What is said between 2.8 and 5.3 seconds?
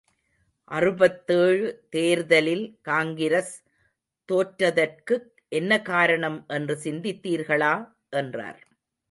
Congress தோற்றதற்கு